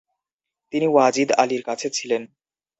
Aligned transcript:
তিনি 0.73 0.87
ওয়াজিদ 0.89 1.29
আলির 1.41 1.63
কাছে 1.63 1.87
ছিলেন। 1.89 2.21